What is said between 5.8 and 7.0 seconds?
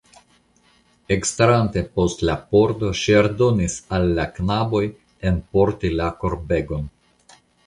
la korbegon.